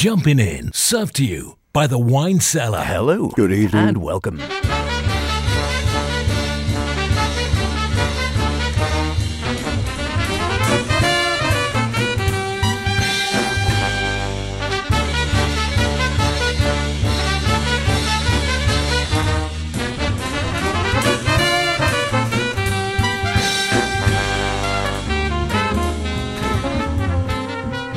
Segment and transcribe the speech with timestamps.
[0.00, 2.84] Jumping In, served to you by the Wine Cellar.
[2.84, 3.30] Hello.
[3.30, 3.88] Good evening.
[3.88, 4.40] And welcome.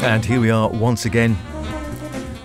[0.03, 1.37] And here we are once again,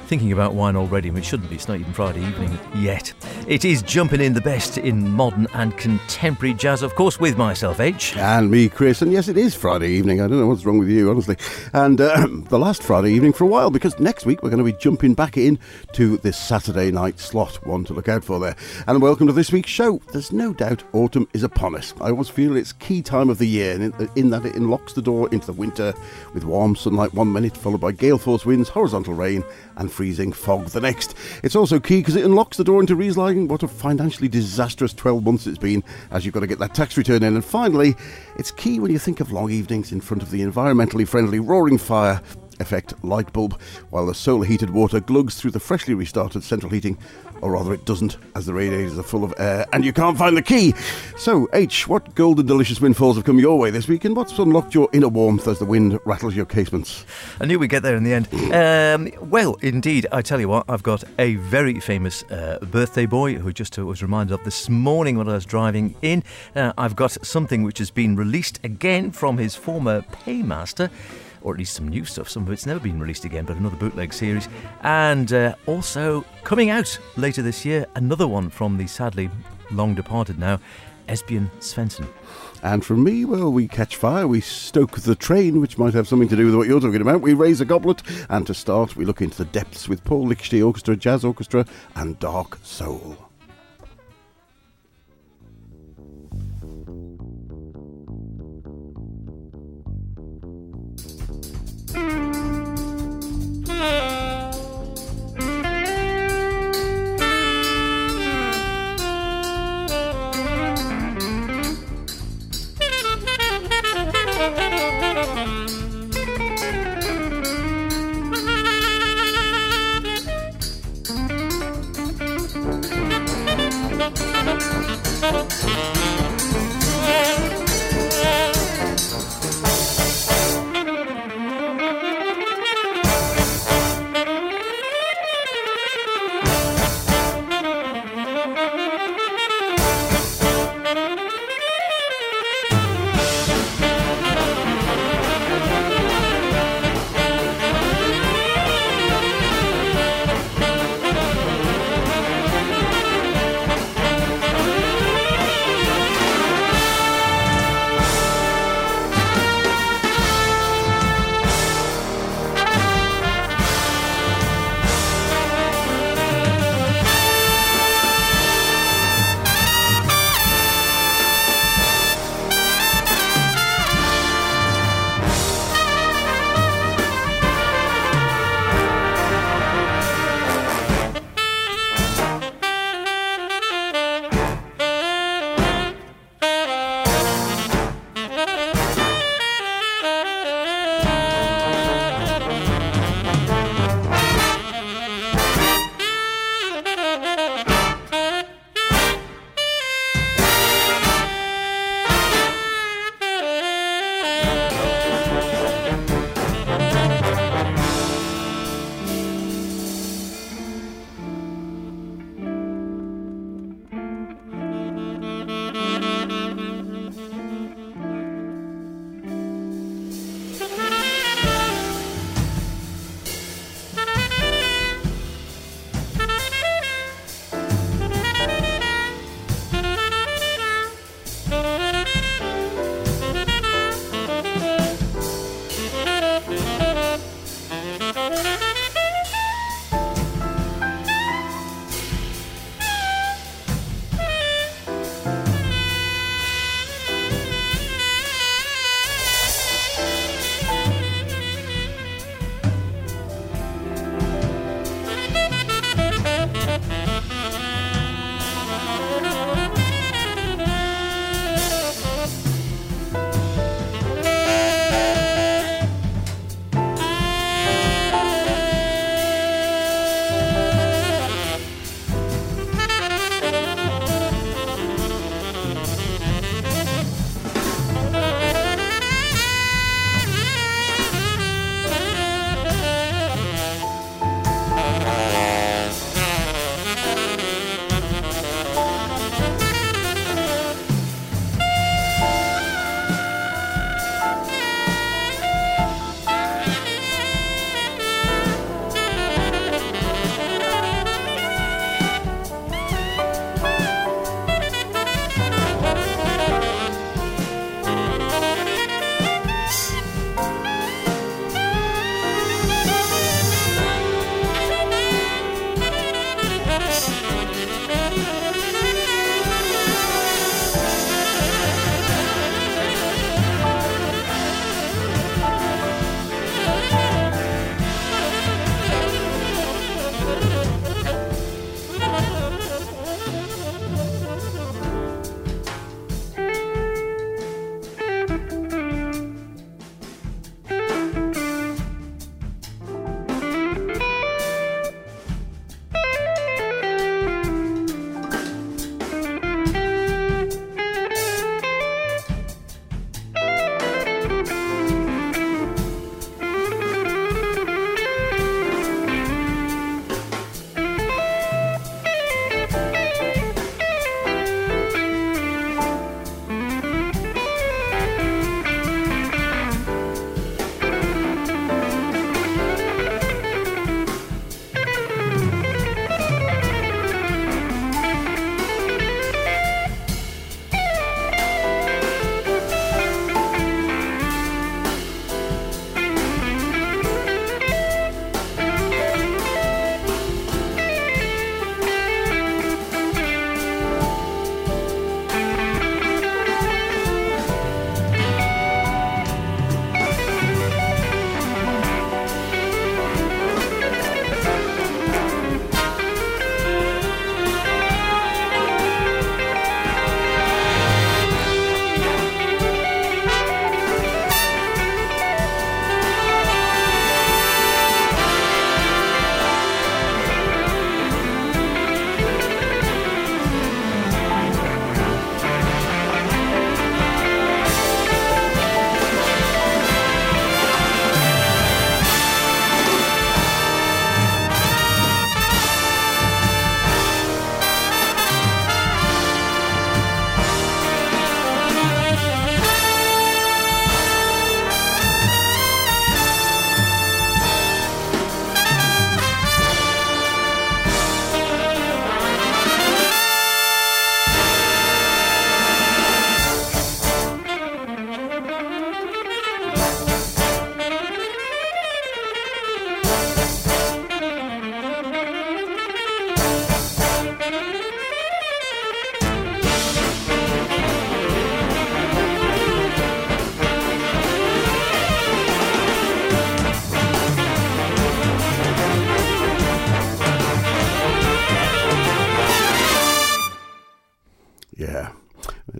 [0.06, 3.12] thinking about wine already, and it shouldn't be, it's not even Friday evening yet.
[3.46, 7.78] It is jumping in the best in modern and contemporary jazz, of course, with myself,
[7.78, 8.16] H.
[8.16, 9.02] And me, Chris.
[9.02, 10.20] And yes, it is Friday evening.
[10.20, 11.36] I don't know what's wrong with you, honestly.
[11.72, 14.64] And uh, the last Friday evening for a while, because next week we're going to
[14.64, 15.60] be jumping back in
[15.92, 17.64] to this Saturday night slot.
[17.64, 18.56] One to look out for there.
[18.88, 20.00] And welcome to this week's show.
[20.12, 21.94] There's no doubt autumn is upon us.
[22.00, 25.02] I always feel it's key time of the year, in, in that it unlocks the
[25.02, 25.94] door into the winter
[26.34, 29.44] with warm sunlight one minute, followed by gale force winds, horizontal rain,
[29.76, 31.14] and freezing fog the next.
[31.44, 32.96] It's also key because it unlocks the door into
[33.44, 36.96] what a financially disastrous 12 months it's been, as you've got to get that tax
[36.96, 37.34] return in.
[37.34, 37.94] And finally,
[38.36, 41.78] it's key when you think of long evenings in front of the environmentally friendly roaring
[41.78, 42.22] fire
[42.58, 46.96] effect light bulb, while the solar heated water glugs through the freshly restarted central heating,
[47.42, 50.36] or rather it doesn't, as the radiators are full of air and you can't find
[50.36, 50.74] the key.
[51.16, 54.74] So, H, what golden delicious windfalls have come your way this week, and what's unlocked
[54.74, 57.04] your inner warmth as the wind rattles your casements?
[57.40, 58.28] I knew we'd get there in the end.
[58.52, 63.34] Um, well, indeed, I tell you what, I've got a very famous uh, birthday boy
[63.34, 66.22] who just uh, was reminded of this morning when I was driving in.
[66.54, 70.90] Uh, I've got something which has been released again from his former paymaster
[71.46, 72.28] or at least some new stuff.
[72.28, 74.48] Some of it's never been released again, but another bootleg series.
[74.82, 79.30] And uh, also coming out later this year, another one from the sadly
[79.70, 80.58] long departed now,
[81.08, 82.08] Esbjørn Svensson.
[82.64, 86.28] And from me, well, we catch fire, we stoke the train, which might have something
[86.28, 87.20] to do with what you're talking about.
[87.20, 90.66] We raise a goblet, and to start, we look into the depths with Paul Lichty
[90.66, 93.25] Orchestra, Jazz Orchestra, and Dark Soul.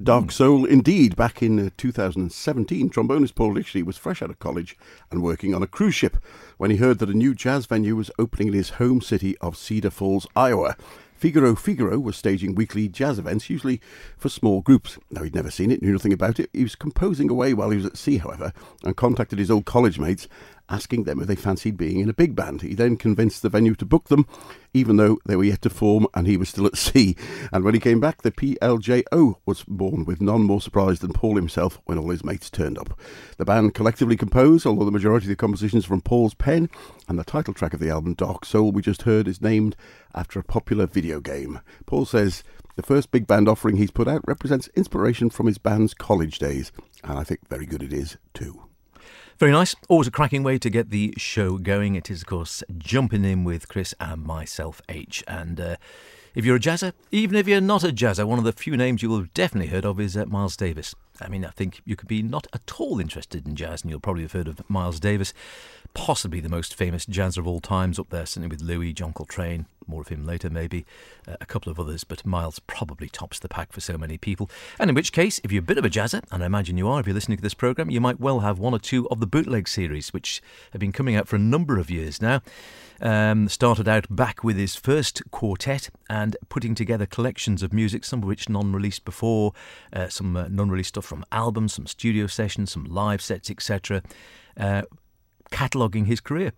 [0.06, 1.16] Dark Soul, indeed.
[1.16, 4.78] Back in uh, 2017, trombonist Paul Lichty was fresh out of college
[5.10, 6.18] and working on a cruise ship
[6.58, 9.56] when he heard that a new jazz venue was opening in his home city of
[9.56, 10.76] Cedar Falls, Iowa.
[11.16, 13.80] Figaro Figaro was staging weekly jazz events, usually
[14.16, 14.96] for small groups.
[15.10, 16.50] Now, he'd never seen it, knew nothing about it.
[16.52, 18.52] He was composing away while he was at sea, however,
[18.84, 20.28] and contacted his old college mates
[20.68, 22.62] asking them if they fancied being in a big band.
[22.62, 24.26] He then convinced the venue to book them,
[24.74, 27.16] even though they were yet to form and he was still at sea.
[27.52, 31.36] And when he came back, the PLJO was born, with none more surprised than Paul
[31.36, 32.98] himself when all his mates turned up.
[33.38, 36.68] The band collectively composed, although the majority of the compositions from Paul's pen,
[37.08, 39.76] and the title track of the album, Dark Soul, we just heard, is named
[40.14, 41.60] after a popular video game.
[41.86, 42.42] Paul says,
[42.76, 46.72] the first big band offering he's put out represents inspiration from his band's college days,
[47.02, 48.65] and I think very good it is too.
[49.38, 49.74] Very nice.
[49.90, 51.94] Always a cracking way to get the show going.
[51.94, 55.22] It is, of course, jumping in with Chris and myself, H.
[55.28, 55.76] And uh,
[56.36, 59.02] if you're a jazzer, even if you're not a jazzer, one of the few names
[59.02, 60.94] you will have definitely heard of is uh, Miles Davis.
[61.18, 64.00] I mean, I think you could be not at all interested in jazz, and you'll
[64.00, 65.32] probably have heard of Miles Davis,
[65.94, 69.64] possibly the most famous jazzer of all times, up there, certainly with Louis, John Coltrane,
[69.86, 70.84] more of him later maybe,
[71.26, 74.50] uh, a couple of others, but Miles probably tops the pack for so many people.
[74.78, 76.86] And in which case, if you're a bit of a jazzer, and I imagine you
[76.86, 79.20] are if you're listening to this programme, you might well have one or two of
[79.20, 82.42] the bootleg series, which have been coming out for a number of years now.
[83.00, 88.20] Um, started out back with his first quartet and putting together collections of music, some
[88.22, 89.52] of which non released before,
[89.92, 94.02] uh, some uh, non released stuff from albums, some studio sessions, some live sets, etc.,
[94.58, 94.82] uh,
[95.50, 96.52] cataloguing his career.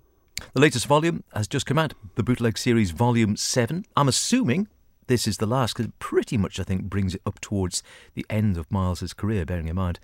[0.55, 3.85] The latest volume has just come out, the Bootleg Series Volume 7.
[3.97, 4.69] I'm assuming
[5.09, 7.83] this is the last, because it pretty much, I think, brings it up towards
[8.15, 9.99] the end of Miles's career, bearing in mind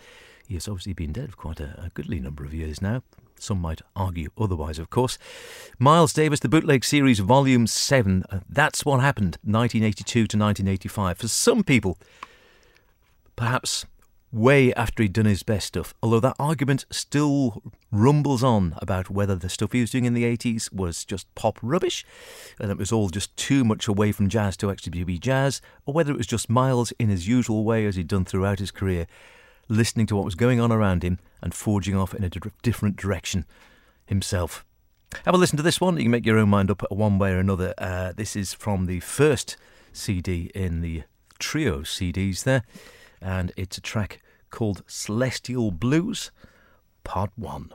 [0.47, 3.03] he has obviously been dead for quite a, a goodly number of years now.
[3.45, 5.19] Some might argue otherwise, of course.
[5.79, 8.25] Miles Davis, the Bootleg Series, Volume 7.
[8.31, 11.19] Uh, that's what happened, 1982 to 1985.
[11.19, 11.99] For some people,
[13.37, 13.85] perhaps
[14.33, 19.37] way after he'd done his best stuff, although that argument still rumbles on about whether
[19.37, 22.05] the stuff he was doing in the 80s was just pop rubbish,
[22.59, 25.93] and it was all just too much away from jazz to actually be jazz, or
[25.93, 29.07] whether it was just Miles in his usual way, as he'd done throughout his career,
[29.68, 32.30] listening to what was going on around him and forging off in a
[32.62, 33.44] different direction
[34.06, 34.64] himself.
[35.25, 35.97] Have a listen to this one.
[35.97, 37.75] You can make your own mind up one way or another.
[37.78, 39.56] Uh, this is from the first
[39.92, 41.04] CD in the
[41.38, 42.62] trio CDs there,
[43.21, 46.30] and it's a track called Celestial Blues,
[47.04, 47.73] Part 1.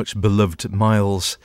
[0.00, 1.36] Much beloved Miles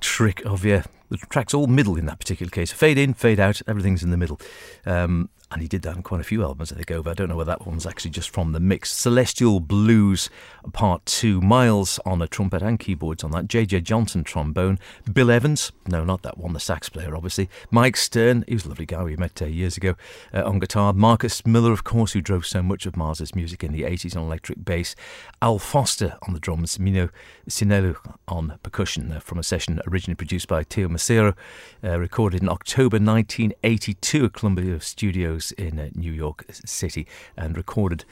[0.00, 0.82] trick of yeah.
[1.08, 2.72] The track's all middle in that particular case.
[2.72, 4.40] Fade in, fade out, everything's in the middle.
[4.84, 7.10] Um, and he did that in quite a few albums, I think, over.
[7.10, 8.90] I don't know whether that one's actually just from the mix.
[8.90, 10.30] Celestial Blues
[10.72, 11.40] Part 2.
[11.40, 13.46] Miles on a trumpet and keyboards on that.
[13.46, 13.82] J.J.
[13.82, 14.78] Johnson trombone.
[15.12, 17.48] Bill Evans, no, not that one, the sax player, obviously.
[17.70, 19.94] Mike Stern, he was a lovely guy we met uh, years ago
[20.32, 20.92] uh, on guitar.
[20.92, 24.22] Marcus Miller, of course, who drove so much of Miles's music in the 80s on
[24.22, 24.96] electric bass.
[25.42, 26.78] Al Foster on the drums.
[26.78, 27.10] Mino
[27.48, 31.36] Cinelu on percussion uh, from a session originally produced by Teo Macero,
[31.84, 38.04] uh, recorded in October 1982 at Columbia Studios in uh, New York City and recorded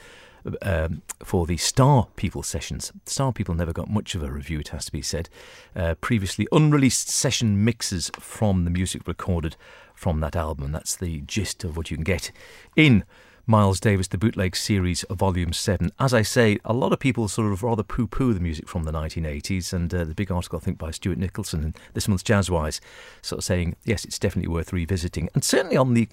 [0.61, 2.91] um, for the Star People sessions.
[3.05, 5.29] Star People never got much of a review, it has to be said.
[5.75, 9.55] Uh, previously unreleased session mixes from the music recorded
[9.95, 10.71] from that album.
[10.71, 12.31] That's the gist of what you can get
[12.75, 13.03] in
[13.45, 15.91] Miles Davis, the Bootleg Series, Volume 7.
[15.99, 18.83] As I say, a lot of people sort of rather poo poo the music from
[18.83, 22.23] the 1980s, and uh, the big article, I think, by Stuart Nicholson in this month's
[22.23, 22.79] Jazzwise,
[23.21, 25.27] sort of saying, yes, it's definitely worth revisiting.
[25.33, 26.07] And certainly on the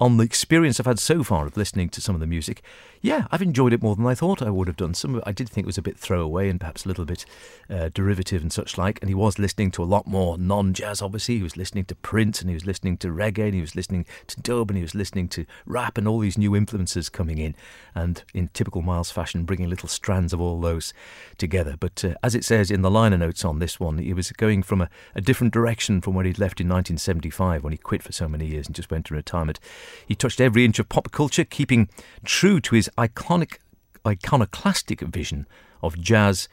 [0.00, 2.62] on the experience I've had so far of listening to some of the music,
[3.02, 4.94] yeah, I've enjoyed it more than I thought I would have done.
[4.94, 7.26] Some I did think it was a bit throwaway and perhaps a little bit
[7.68, 9.00] uh, derivative and such like.
[9.02, 11.02] And he was listening to a lot more non-jazz.
[11.02, 13.74] Obviously, he was listening to Prince and he was listening to reggae and he was
[13.74, 17.38] listening to dub and he was listening to rap and all these new influences coming
[17.38, 17.56] in.
[17.92, 20.94] And in typical Miles fashion, bringing little strands of all those
[21.38, 21.76] together.
[21.78, 24.62] But uh, as it says in the liner notes on this one, he was going
[24.62, 28.12] from a, a different direction from where he'd left in 1975 when he quit for
[28.12, 29.58] so many years and just went to retirement.
[30.06, 31.88] He touched every inch of pop culture, keeping
[32.24, 33.58] true to his iconic,
[34.06, 35.46] iconoclastic vision
[35.82, 36.48] of jazz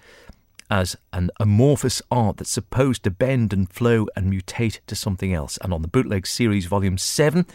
[0.70, 5.58] as an amorphous art that's supposed to bend and flow and mutate to something else.
[5.62, 7.46] And on the Bootleg Series, Volume 7,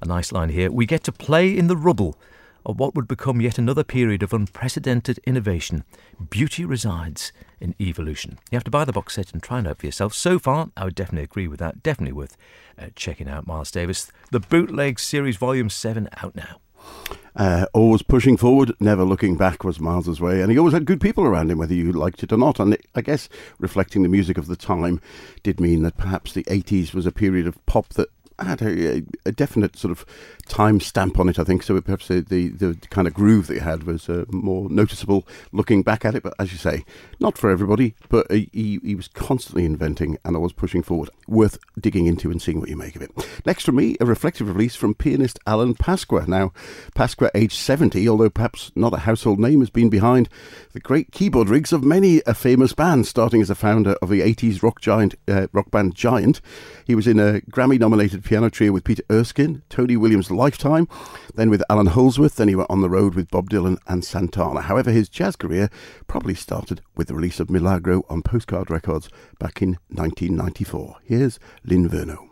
[0.00, 2.18] a nice line here, we get to play in the rubble
[2.64, 5.84] of what would become yet another period of unprecedented innovation.
[6.30, 8.38] Beauty resides in evolution.
[8.50, 10.14] You have to buy the box set and try it out for yourself.
[10.14, 11.82] So far, I would definitely agree with that.
[11.82, 12.36] Definitely worth
[12.78, 14.10] uh, checking out Miles Davis.
[14.30, 16.58] The Bootleg Series Volume 7 out now.
[17.34, 21.00] Uh, always pushing forward, never looking back was Miles's way, and he always had good
[21.00, 22.60] people around him, whether you liked it or not.
[22.60, 25.00] And it, I guess reflecting the music of the time
[25.42, 29.32] did mean that perhaps the 80s was a period of pop that had a, a,
[29.32, 30.04] definite sort of
[30.46, 31.62] time stamp on it, I think.
[31.62, 35.26] So perhaps the, the, the kind of groove that he had was uh, more noticeable
[35.52, 36.22] looking back at it.
[36.22, 36.84] But as you say,
[37.20, 41.10] not for everybody, but he, he was constantly inventing and always pushing forward.
[41.28, 43.10] Worth digging into and seeing what you make of it.
[43.46, 46.26] Next from me, a reflective release from pianist Alan Pasqua.
[46.26, 46.52] Now,
[46.94, 50.28] Pasqua, aged 70, although perhaps not a household name, has been behind
[50.72, 54.20] the great keyboard rigs of many a famous band, starting as a founder of the
[54.20, 56.40] 80s rock giant, uh, rock band Giant.
[56.84, 60.88] He was in a Grammy nominated piano trio with Peter Erskine, Tony Williams' Lifetime,
[61.36, 64.62] then with Allan Holdsworth, then he went on the road with Bob Dylan and Santana.
[64.62, 65.70] However, his jazz career
[66.08, 70.96] probably started with the release of Milagro on Postcard Records back in 1994.
[71.04, 72.31] Here's L'Inverno.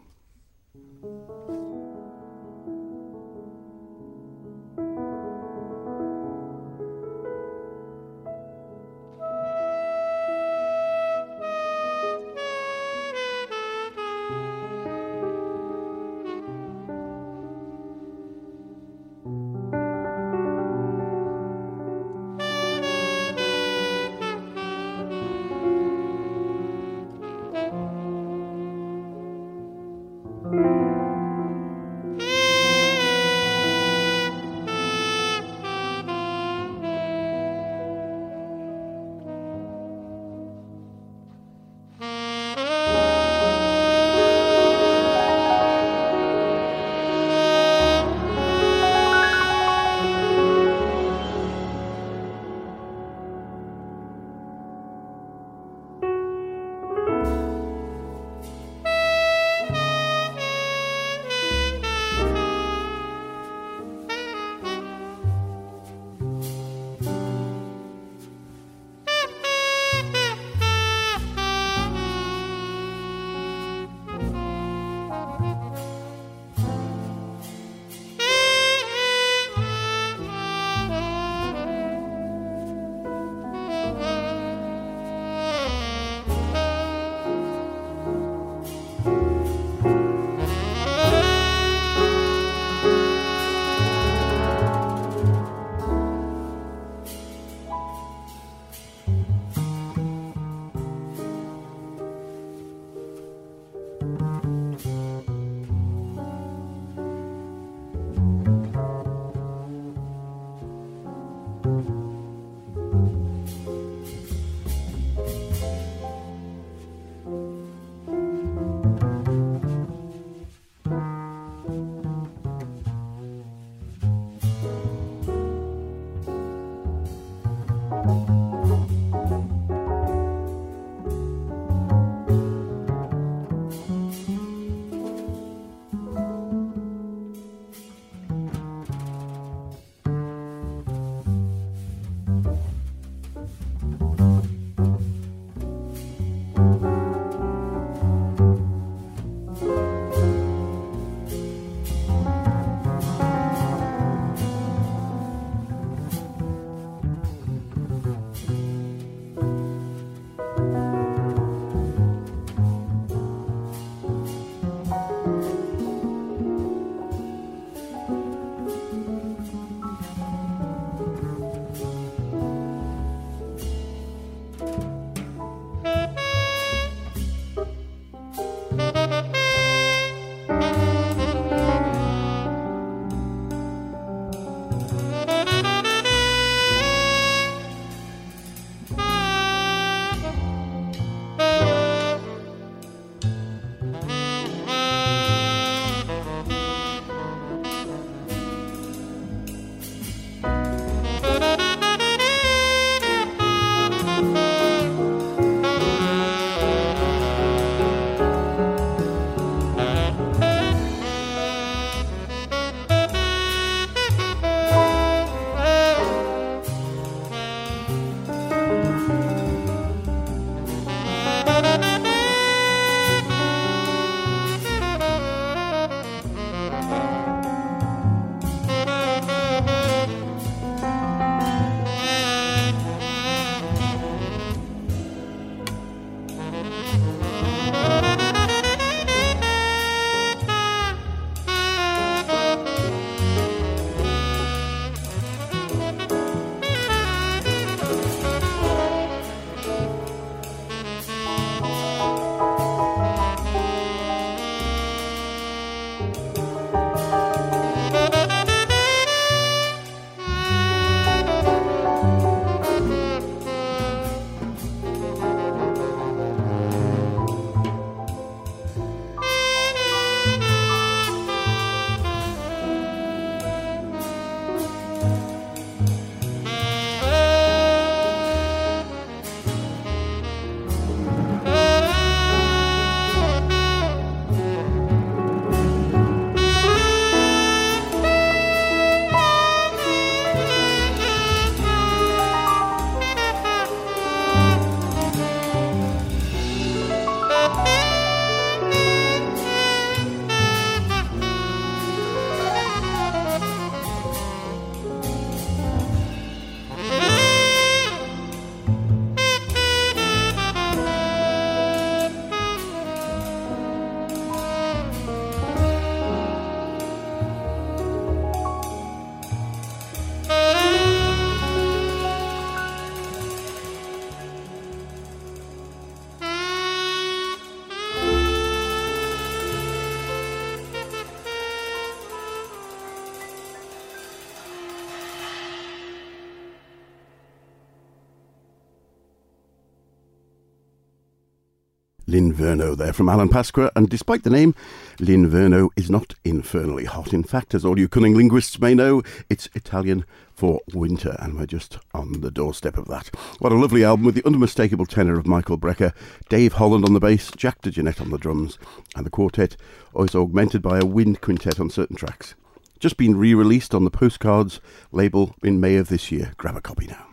[342.31, 344.55] L'Inverno there from Alan Pasqua, and despite the name,
[345.01, 347.12] L'Inverno is not infernally hot.
[347.12, 351.47] In fact, as all you cunning linguists may know, it's Italian for winter, and we're
[351.47, 353.09] just on the doorstep of that.
[353.40, 355.93] What a lovely album with the unmistakable tenor of Michael Brecker,
[356.29, 358.57] Dave Holland on the bass, Jack DeJohnette on the drums,
[358.95, 359.57] and the quartet
[359.99, 362.37] is augmented by a wind quintet on certain tracks.
[362.79, 364.61] Just been re released on the Postcards
[364.93, 366.33] label in May of this year.
[366.37, 367.09] Grab a copy now.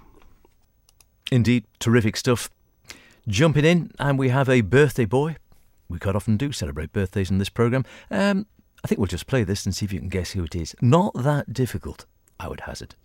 [1.31, 2.51] Indeed, terrific stuff.
[3.27, 5.35] Jumping in, and we have a birthday boy.
[5.89, 7.83] We quite often do celebrate birthdays in this programme.
[8.09, 8.45] Um,
[8.85, 10.75] I think we'll just play this and see if you can guess who it is.
[10.81, 12.05] Not that difficult,
[12.39, 12.95] I would hazard.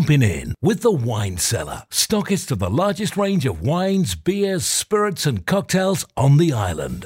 [0.00, 5.26] Jumping in with the Wine Cellar, stockist of the largest range of wines, beers, spirits,
[5.26, 7.04] and cocktails on the island.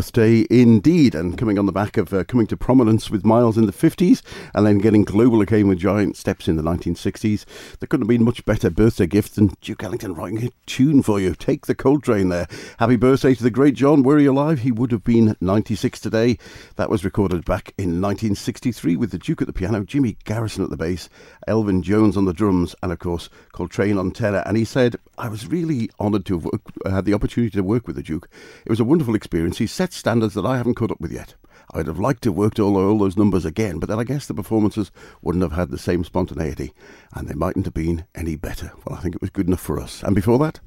[0.00, 1.14] Birthday indeed.
[1.14, 4.22] And coming on the back of uh, coming to prominence with Miles in the 50s
[4.54, 7.44] and then getting global acclaim with giant steps in the 1960s,
[7.80, 11.20] there couldn't have been much better birthday gift than Duke Ellington writing a tune for
[11.20, 11.34] you.
[11.34, 12.46] Take the Coltrane there.
[12.78, 14.02] Happy birthday to the great John.
[14.02, 16.38] Were he alive, he would have been 96 today.
[16.76, 20.70] That was recorded back in 1963 with the Duke at the piano, Jimmy Garrison at
[20.70, 21.10] the bass,
[21.46, 24.42] Elvin Jones on the drums, and of course Coltrane on tenor.
[24.46, 27.86] And he said, I was really honoured to have worked, had the opportunity to work
[27.86, 28.30] with the Duke.
[28.64, 29.58] It was a wonderful experience.
[29.58, 31.34] He set standards that I haven't caught up with yet.
[31.72, 34.26] I'd have liked to have worked all, all those numbers again, but then I guess
[34.26, 34.90] the performances
[35.22, 36.72] wouldn't have had the same spontaneity,
[37.14, 38.72] and they mightn't have been any better.
[38.84, 40.02] Well, I think it was good enough for us.
[40.02, 40.58] And before that?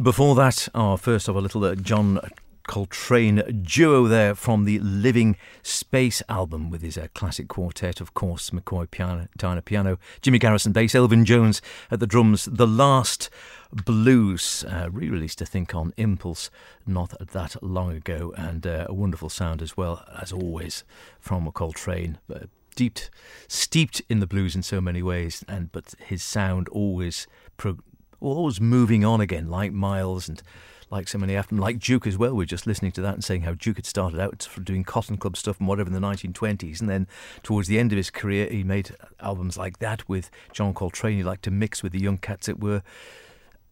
[0.00, 2.20] Before that, our first of a little uh, John
[2.68, 8.50] Coltrane duo there from the Living Space album with his uh, classic quartet, of course,
[8.50, 12.44] McCoy piano, Tyner piano, Jimmy Garrison bass, Elvin Jones at the drums.
[12.44, 13.30] The last
[13.72, 16.50] Blues, uh, re released, I think, on Impulse
[16.86, 20.84] not that long ago, and uh, a wonderful sound as well, as always,
[21.20, 22.18] from a Coltrane.
[22.32, 23.10] Uh, steeped,
[23.46, 27.80] steeped in the blues in so many ways, and but his sound always, pro-
[28.20, 30.42] always moving on again, like Miles and
[30.90, 32.34] like so many after them, like Duke as well.
[32.34, 35.18] We are just listening to that and saying how Duke had started out doing Cotton
[35.18, 37.06] Club stuff and whatever in the 1920s, and then
[37.42, 41.18] towards the end of his career, he made albums like that with John Coltrane.
[41.18, 42.82] He liked to mix with the young cats that were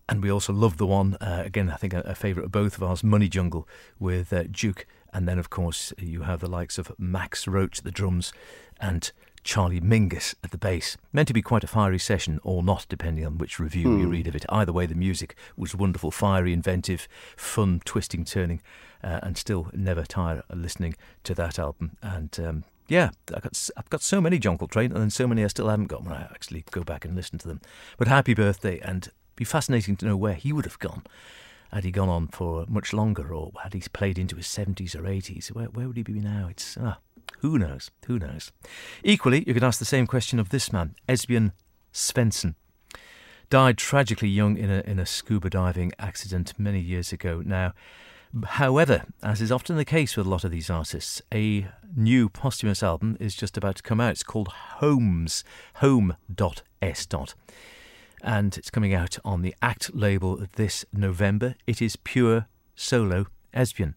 [0.08, 2.76] and we also love the one, uh, again, I think a, a favourite of both
[2.76, 4.86] of ours, Money Jungle with uh, Duke.
[5.12, 8.32] And then, of course, you have the likes of Max Roach at the drums
[8.80, 9.10] and
[9.42, 10.96] Charlie Mingus at the bass.
[11.12, 14.00] Meant to be quite a fiery session, or not, depending on which review mm.
[14.00, 14.44] you read of it.
[14.48, 18.60] Either way, the music was wonderful, fiery, inventive, fun, twisting, turning,
[19.02, 20.94] uh, and still never tire of listening
[21.24, 21.96] to that album.
[22.02, 25.42] And um, yeah, I've got, I've got so many John Coltrane, and then so many
[25.44, 27.60] I still haven't got when I actually go back and listen to them.
[27.96, 31.04] But happy birthday, and be fascinating to know where he would have gone.
[31.72, 35.02] Had he gone on for much longer, or had he played into his 70s or
[35.02, 35.48] 80s?
[35.48, 36.48] Where, where would he be now?
[36.50, 36.98] It's ah,
[37.40, 37.90] who knows?
[38.06, 38.52] Who knows?
[39.02, 41.52] Equally, you could ask the same question of this man, Esbjörn
[41.92, 42.54] Svensson.
[43.50, 47.74] Died tragically young in a, in a scuba diving accident many years ago now.
[48.44, 52.82] However, as is often the case with a lot of these artists, a new posthumous
[52.82, 54.12] album is just about to come out.
[54.12, 55.44] It's called Homes,
[55.76, 57.06] home.s
[58.26, 61.54] and it's coming out on the Act label this November.
[61.66, 63.94] It is pure solo Esbjörn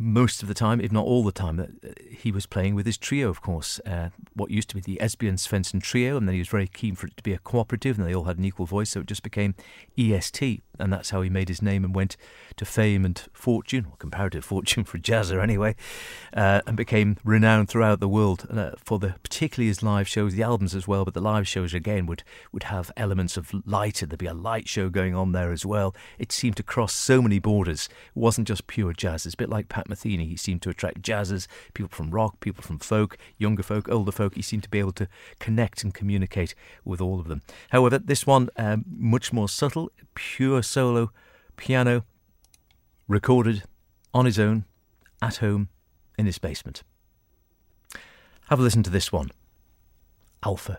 [0.00, 2.86] most of the time, if not all the time, that uh, he was playing with
[2.86, 3.78] his trio, of course.
[3.84, 6.94] Uh, what used to be the Esbjörn Svensson trio, and then he was very keen
[6.94, 9.06] for it to be a cooperative, and they all had an equal voice, so it
[9.06, 9.54] just became
[9.98, 12.16] EST, and that's how he made his name and went
[12.56, 15.76] to fame and fortune, or comparative fortune for jazzer anyway,
[16.32, 20.42] uh, and became renowned throughout the world uh, for the particularly his live shows, the
[20.42, 21.04] albums as well.
[21.04, 22.22] But the live shows again would
[22.52, 25.66] would have elements of light, and there'd be a light show going on there as
[25.66, 25.94] well.
[26.18, 27.90] It seemed to cross so many borders.
[28.16, 29.26] It wasn't just pure jazz.
[29.26, 30.26] It's a bit like Pat Metheny.
[30.26, 34.34] He seemed to attract jazzers, people from rock, people from folk, younger folk, older folk.
[34.34, 37.42] He seemed to be able to connect and communicate with all of them.
[37.70, 41.10] However, this one um, much more subtle, pure solo
[41.56, 42.04] piano,
[43.08, 43.64] recorded
[44.14, 44.64] on his own
[45.20, 45.68] at home
[46.18, 46.82] in his basement.
[48.48, 49.30] Have a listen to this one
[50.42, 50.78] Alpha.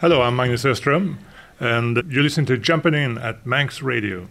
[0.00, 1.18] Hello, I'm Magnus Öström,
[1.60, 4.28] and you listen to Jumping In at Manx Radio.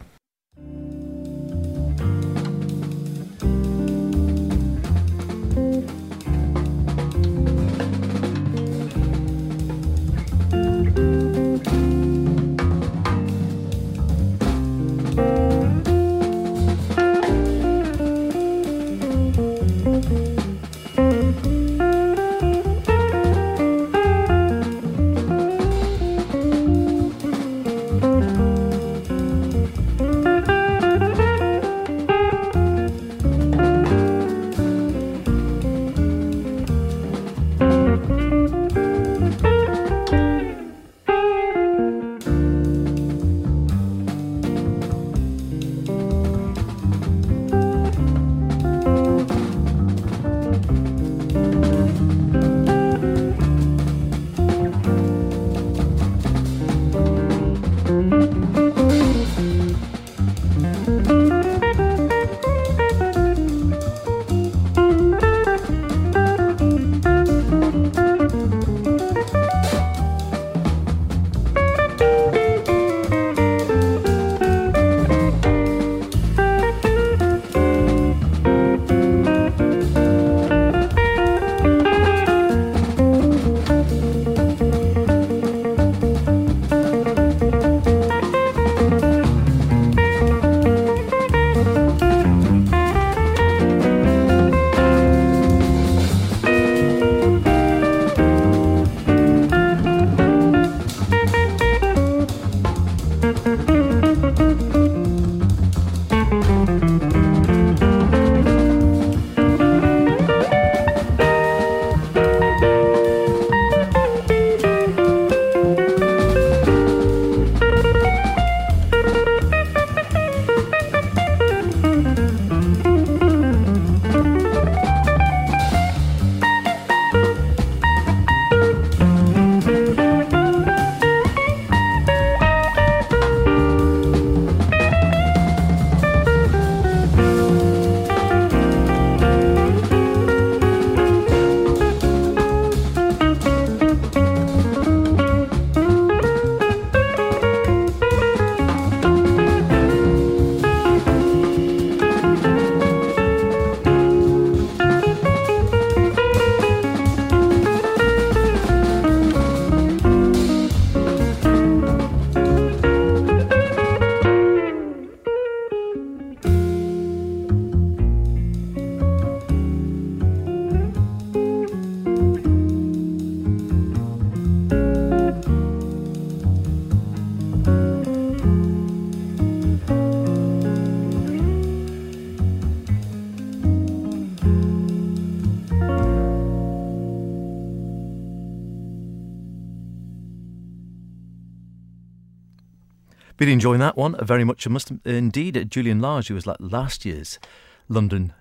[193.39, 194.67] Been enjoying that one very much.
[194.67, 195.71] I must indeed.
[195.71, 197.39] Julian Lage, who was like last year's
[197.87, 198.33] London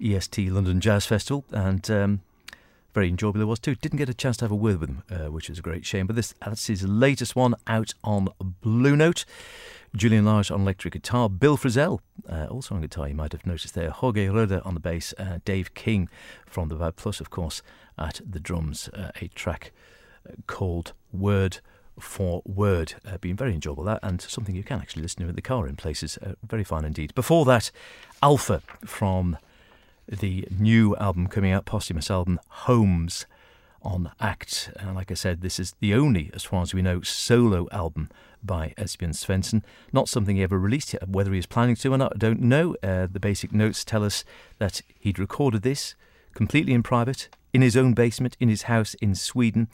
[0.00, 2.22] EFG London Jazz Festival, and um,
[2.94, 3.74] very enjoyable it was too.
[3.74, 5.84] Didn't get a chance to have a word with him, uh, which was a great
[5.84, 6.06] shame.
[6.06, 8.30] But this that's his latest one out on
[8.62, 9.26] Blue Note.
[9.94, 13.06] Julian Lage on electric guitar, Bill Frisell uh, also on guitar.
[13.06, 13.90] You might have noticed there.
[13.90, 16.08] Jorge Roeder on the bass, uh, Dave King
[16.46, 17.60] from the Bad Plus, of course,
[17.98, 18.88] at the drums.
[18.94, 19.72] Uh, a track
[20.26, 21.60] uh, called Word
[22.00, 22.94] for word.
[23.06, 25.66] Uh, been very enjoyable that, and something you can actually listen to in the car
[25.66, 26.18] in places.
[26.18, 27.14] Uh, very fine indeed.
[27.14, 27.70] Before that,
[28.22, 29.36] Alpha from
[30.06, 33.26] the new album coming out, posthumous album, Homes
[33.82, 34.70] on Act.
[34.76, 38.10] And like I said, this is the only, as far as we know, solo album
[38.42, 39.62] by Esbjörn Svensson.
[39.92, 41.08] Not something he ever released yet.
[41.08, 42.76] Whether he's planning to or not, I don't know.
[42.82, 44.24] Uh, the basic notes tell us
[44.58, 45.94] that he'd recorded this
[46.34, 49.68] completely in private, in his own basement, in his house in Sweden.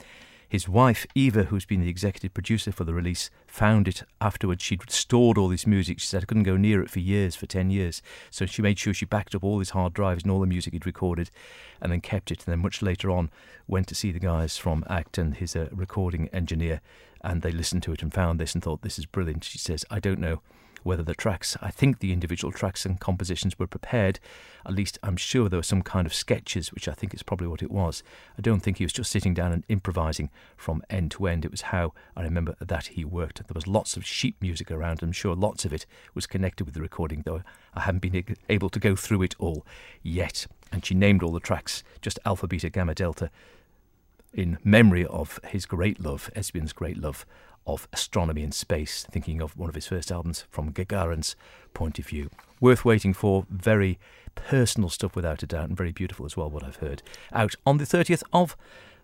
[0.55, 4.63] His wife, Eva, who's been the executive producer for the release, found it afterwards.
[4.63, 5.99] She'd stored all this music.
[5.99, 8.01] She said I couldn't go near it for years, for 10 years.
[8.31, 10.73] So she made sure she backed up all his hard drives and all the music
[10.73, 11.33] he'd recorded
[11.81, 12.47] and then kept it.
[12.47, 13.33] And then much later on,
[13.67, 16.81] went to see the guys from Act and his uh, recording engineer.
[17.21, 19.43] And they listened to it and found this and thought, this is brilliant.
[19.43, 20.41] She says, I don't know
[20.85, 24.21] whether the tracks, I think the individual tracks and compositions were prepared.
[24.65, 27.49] At least I'm sure there were some kind of sketches, which I think is probably
[27.49, 28.03] what it was.
[28.39, 31.45] I don't think he was just sitting down and improvising from end to end.
[31.45, 33.39] It was how I remember that he worked.
[33.39, 35.03] There was lots of sheet music around.
[35.03, 37.43] I'm sure lots of it was connected with the recording, though
[37.75, 39.67] I haven't been able to go through it all
[40.03, 40.47] yet.
[40.71, 43.31] And she named all the tracks just Alpha, Beta, Gamma, Delta
[44.35, 47.25] in memory of his great love, Esbjörn's great love
[47.67, 51.37] of astronomy and space, thinking of one of his first albums from Gagarin's
[51.73, 52.31] point of view.
[52.61, 53.99] Worth waiting for, very
[54.35, 57.03] personal stuff without a doubt, and very beautiful as well, what I've heard.
[57.33, 58.57] Out on the 30th of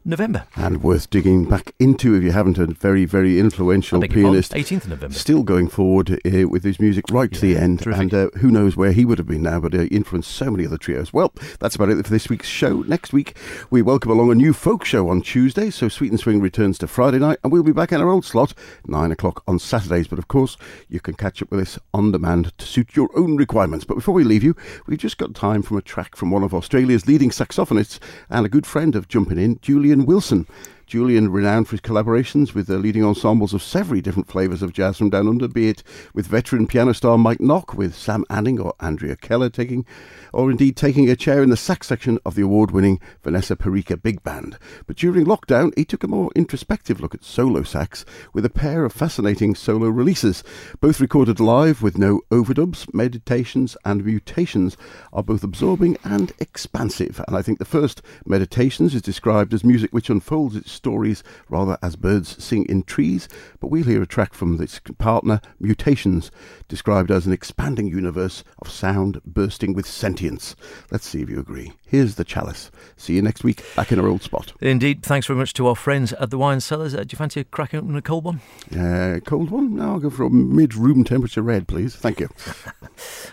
[0.04, 0.46] November.
[0.56, 2.58] And worth digging back into if you haven't.
[2.58, 4.52] A very, very influential pianist.
[4.52, 5.14] 18th November.
[5.14, 7.80] Still going forward uh, with his music right yeah, to the end.
[7.80, 8.00] Terrific.
[8.00, 10.66] And uh, who knows where he would have been now, but uh, influenced so many
[10.66, 11.12] other trios.
[11.12, 12.80] Well, that's about it for this week's show.
[12.82, 13.36] Next week,
[13.70, 15.70] we welcome along a new folk show on Tuesday.
[15.70, 18.24] So Sweet and Swing returns to Friday night, and we'll be back in our old
[18.24, 18.54] slot,
[18.86, 20.08] 9 o'clock on Saturdays.
[20.08, 20.56] But of course,
[20.88, 23.84] you can catch up with us on demand to suit your own requirements.
[23.84, 26.54] But before we leave you, we've just got time from a track from one of
[26.54, 27.98] Australia's leading saxophonists
[28.28, 29.58] and a good friend of Jumping In,
[29.90, 30.46] Julien Wilson.
[30.90, 34.98] Julien, renowned for his collaborations with the leading ensembles of several different flavours of jazz
[34.98, 35.84] from down under, be it
[36.14, 39.86] with veteran piano star Mike Nock, with Sam Anning or Andrea Keller taking,
[40.32, 44.24] or indeed taking a chair in the sax section of the award-winning Vanessa Perica Big
[44.24, 44.58] Band.
[44.88, 48.84] But during lockdown, he took a more introspective look at solo sax with a pair
[48.84, 50.42] of fascinating solo releases,
[50.80, 52.92] both recorded live with no overdubs.
[52.92, 54.76] Meditations and Mutations
[55.12, 59.92] are both absorbing and expansive, and I think the first Meditations is described as music
[59.92, 63.28] which unfolds its stories rather as birds sing in trees,
[63.60, 66.30] but we'll hear a track from this partner, Mutations,
[66.68, 70.56] described as an expanding universe of sound bursting with sentience.
[70.90, 71.74] Let's see if you agree.
[71.86, 72.70] Here's the chalice.
[72.96, 74.54] See you next week back in our old spot.
[74.60, 75.02] Indeed.
[75.02, 76.94] Thanks very much to our friends at the Wine Cellars.
[76.94, 78.40] Uh, do you fancy a crack open a cold one?
[78.74, 79.76] Uh, cold one?
[79.76, 81.94] No, I'll go for a mid room temperature red, please.
[81.94, 82.30] Thank you.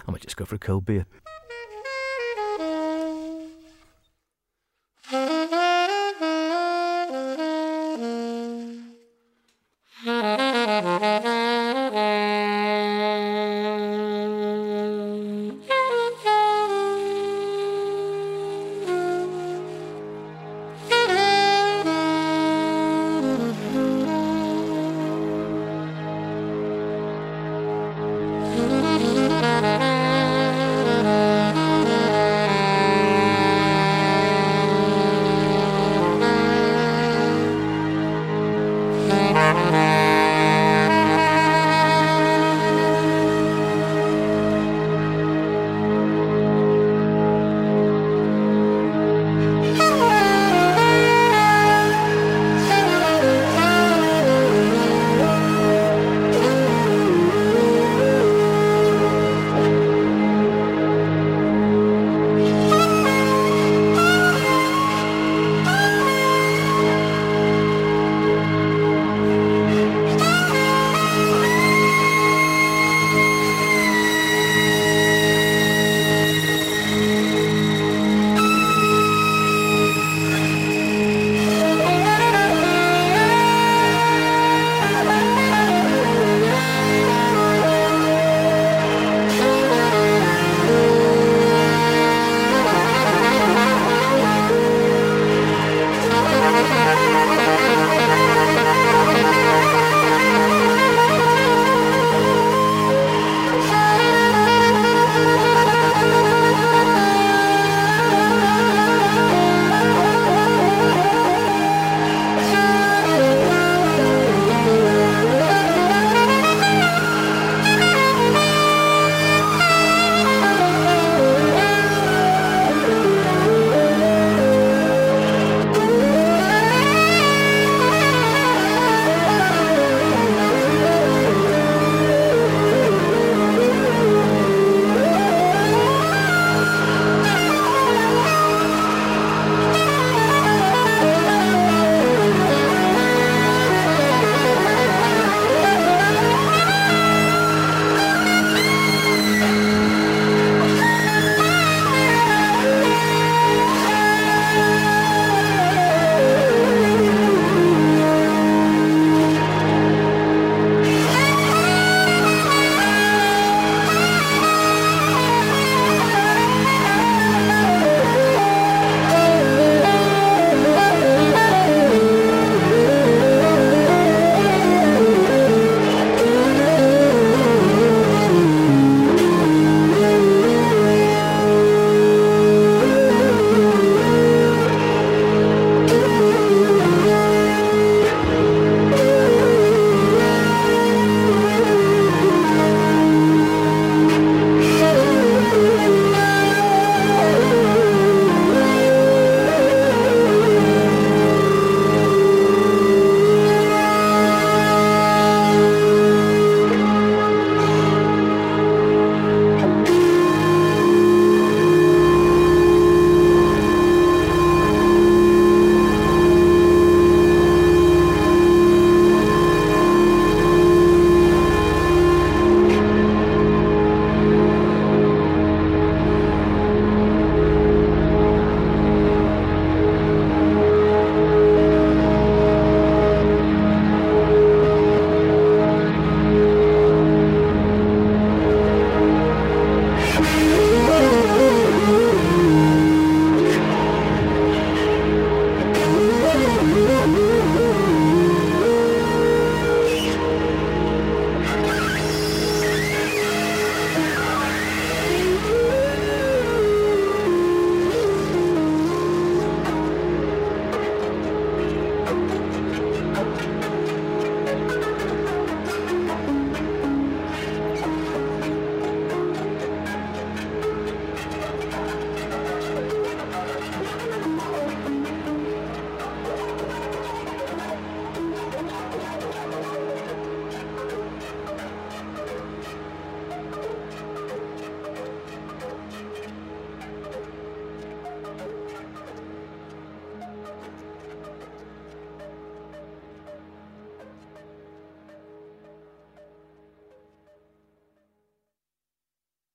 [0.07, 1.05] I might just go for a cold beer.